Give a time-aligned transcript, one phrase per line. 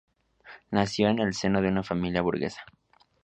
[0.71, 2.65] Nació en el seno de una familia burguesa.